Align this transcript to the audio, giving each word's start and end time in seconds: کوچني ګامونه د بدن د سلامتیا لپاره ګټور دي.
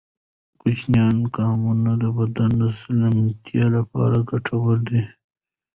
کوچني 0.59 1.03
ګامونه 1.35 1.91
د 2.01 2.05
بدن 2.17 2.51
د 2.61 2.63
سلامتیا 2.79 3.65
لپاره 3.77 4.17
ګټور 4.29 4.75
دي. 4.89 5.01